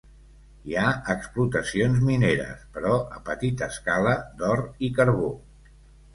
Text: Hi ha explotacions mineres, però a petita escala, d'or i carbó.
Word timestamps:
Hi 0.69 0.77
ha 0.77 0.85
explotacions 1.13 1.99
mineres, 2.07 2.65
però 2.79 2.95
a 3.19 3.23
petita 3.29 3.69
escala, 3.75 4.17
d'or 4.43 4.65
i 4.89 4.93
carbó. 4.99 5.31